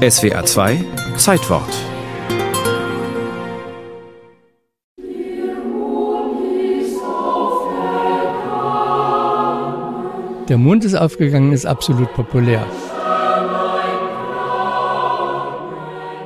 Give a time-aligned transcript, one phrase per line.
[0.00, 0.82] SWA 2
[1.18, 1.68] Zeitwort
[10.48, 12.66] Der Mond ist aufgegangen, ist absolut populär.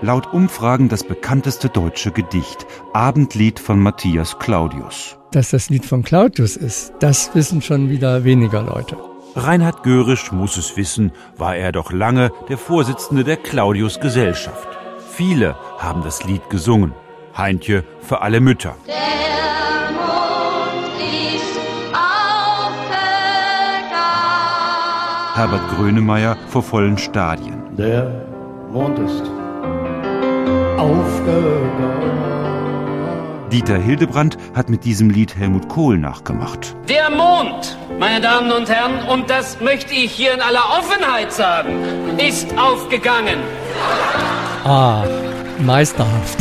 [0.02, 5.18] Laut Umfragen das bekannteste deutsche Gedicht, Abendlied von Matthias Claudius.
[5.32, 9.13] Dass das Lied von Claudius ist, das wissen schon wieder weniger Leute.
[9.36, 14.68] Reinhard Görisch muss es wissen, war er doch lange der Vorsitzende der Claudius Gesellschaft.
[15.10, 16.94] Viele haben das Lied gesungen.
[17.36, 18.76] Heintje für alle Mütter.
[18.86, 18.94] Der
[19.92, 20.86] Mond
[21.34, 21.58] ist
[21.92, 22.94] aufgegangen.
[25.34, 27.60] Herbert Grönemeyer vor vollen Stadien.
[27.76, 28.08] Der
[28.70, 29.24] Mond ist
[30.78, 32.23] aufgegangen.
[33.54, 36.74] Dieter Hildebrandt hat mit diesem Lied Helmut Kohl nachgemacht.
[36.88, 42.18] Der Mond, meine Damen und Herren, und das möchte ich hier in aller Offenheit sagen,
[42.18, 43.38] ist aufgegangen.
[44.64, 45.04] Ah,
[45.64, 46.38] meisterhaft.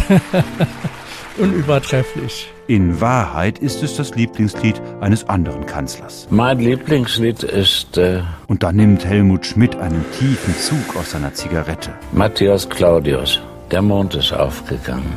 [1.38, 2.52] Unübertrefflich.
[2.66, 6.26] In Wahrheit ist es das Lieblingslied eines anderen Kanzlers.
[6.32, 11.94] Mein Lieblingslied ist äh, Und dann nimmt Helmut Schmidt einen tiefen Zug aus seiner Zigarette.
[12.12, 13.40] Matthias Claudius.
[13.70, 15.14] Der Mond ist aufgegangen.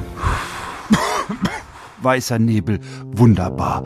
[2.03, 3.85] Weißer Nebel, wunderbar.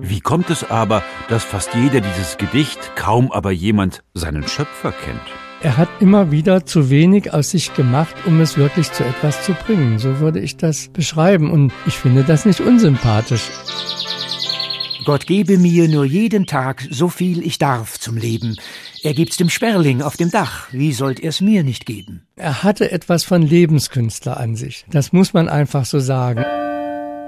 [0.00, 5.20] Wie kommt es aber, dass fast jeder dieses Gedicht, kaum aber jemand seinen Schöpfer kennt?
[5.60, 9.54] Er hat immer wieder zu wenig aus sich gemacht, um es wirklich zu etwas zu
[9.54, 9.98] bringen.
[9.98, 11.50] So würde ich das beschreiben.
[11.50, 13.50] Und ich finde das nicht unsympathisch.
[15.08, 18.56] Gott gebe mir nur jeden Tag so viel ich darf zum Leben.
[19.02, 20.68] Er gibt's dem Sperling auf dem Dach.
[20.70, 22.26] Wie sollt er's mir nicht geben?
[22.36, 24.84] Er hatte etwas von Lebenskünstler an sich.
[24.90, 26.44] Das muss man einfach so sagen.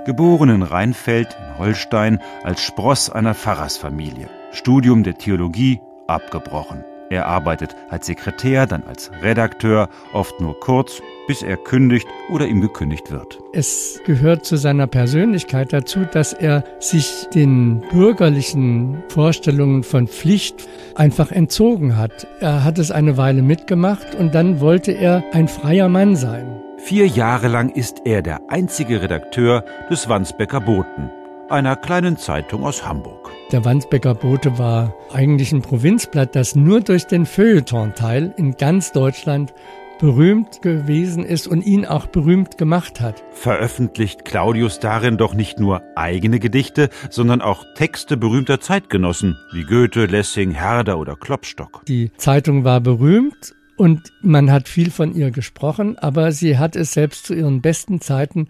[0.04, 4.28] Geboren in Rheinfeld in Holstein als Spross einer Pfarrersfamilie.
[4.52, 6.84] Studium der Theologie abgebrochen.
[7.10, 12.60] Er arbeitet als Sekretär, dann als Redakteur, oft nur kurz, bis er kündigt oder ihm
[12.60, 13.40] gekündigt wird.
[13.52, 21.32] Es gehört zu seiner Persönlichkeit dazu, dass er sich den bürgerlichen Vorstellungen von Pflicht einfach
[21.32, 22.28] entzogen hat.
[22.38, 26.62] Er hat es eine Weile mitgemacht und dann wollte er ein freier Mann sein.
[26.78, 31.10] Vier Jahre lang ist er der einzige Redakteur des Wandsbecker Boten,
[31.50, 33.30] einer kleinen Zeitung aus Hamburg.
[33.52, 39.52] Der Wandsbecker Bote war eigentlich ein Provinzblatt, das nur durch den Feuilleton-Teil in ganz Deutschland
[39.98, 43.22] berühmt gewesen ist und ihn auch berühmt gemacht hat.
[43.32, 50.06] Veröffentlicht Claudius darin doch nicht nur eigene Gedichte, sondern auch Texte berühmter Zeitgenossen wie Goethe,
[50.06, 51.84] Lessing, Herder oder Klopstock.
[51.86, 56.94] Die Zeitung war berühmt und man hat viel von ihr gesprochen, aber sie hat es
[56.94, 58.48] selbst zu ihren besten Zeiten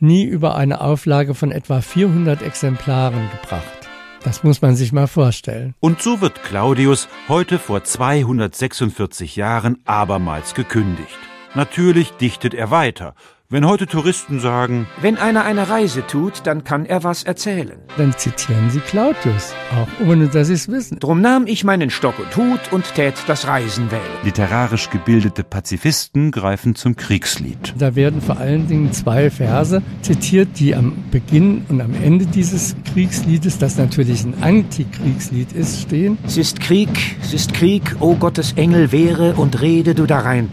[0.00, 3.88] nie über eine Auflage von etwa 400 Exemplaren gebracht.
[4.22, 5.74] Das muss man sich mal vorstellen.
[5.80, 11.18] Und so wird Claudius heute vor 246 Jahren abermals gekündigt.
[11.54, 13.14] Natürlich dichtet er weiter.
[13.52, 17.80] Wenn heute Touristen sagen, Wenn einer eine Reise tut, dann kann er was erzählen.
[17.98, 21.00] Dann zitieren sie Claudius, auch ohne dass sie es wissen.
[21.00, 24.02] Drum nahm ich meinen Stock und Hut und tät das Reisen wählen.
[24.22, 27.74] literarisch gebildete Pazifisten greifen zum Kriegslied.
[27.76, 32.76] Da werden vor allen Dingen zwei Verse zitiert, die am Beginn und am Ende dieses
[32.94, 36.18] Kriegsliedes, das natürlich ein Antikriegslied ist, stehen.
[36.24, 40.50] Es ist Krieg, es ist Krieg, o Gottes Engel, wehre und rede du darein.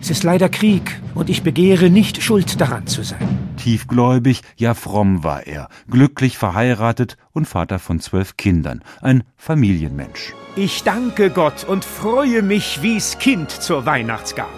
[0.00, 3.38] Es ist leider Krieg, und ich begehre nicht schuld daran zu sein.
[3.56, 10.34] Tiefgläubig, ja fromm war er, glücklich verheiratet und Vater von zwölf Kindern, ein Familienmensch.
[10.54, 14.48] Ich danke Gott und freue mich wie's Kind zur Weihnachtsgabe,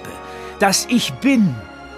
[0.58, 1.54] dass ich bin,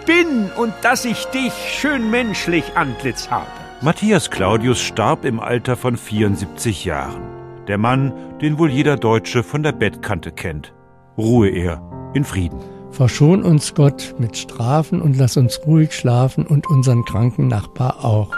[0.06, 3.46] bin und dass ich dich schön menschlich Antlitz habe.
[3.80, 7.22] Matthias Claudius starb im Alter von 74 Jahren.
[7.66, 10.72] Der Mann, den wohl jeder Deutsche von der Bettkante kennt.
[11.18, 11.82] Ruhe er
[12.14, 12.60] in Frieden.
[12.92, 18.30] Verschon uns Gott mit Strafen und lass uns ruhig schlafen und unseren kranken Nachbar auch.